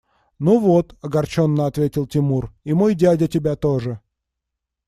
[0.39, 3.99] –Ну вот,– огорченно ответил Тимур,– и мой дядя тебя тоже!